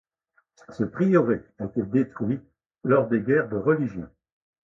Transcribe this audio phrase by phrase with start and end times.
[0.71, 2.39] Ce prieuré a été détruit
[2.83, 4.09] lors des guerres de religion.